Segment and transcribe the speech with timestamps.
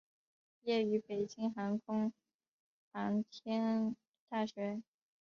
[0.63, 2.11] 毕业于北京航空
[2.91, 3.95] 航天
[4.27, 4.81] 大学。